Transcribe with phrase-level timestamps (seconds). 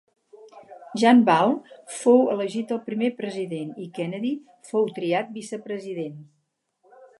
[1.01, 1.53] John Ball
[1.97, 4.33] fou elegit el primer president i Kennedy
[4.73, 6.17] fou triat vicepresident.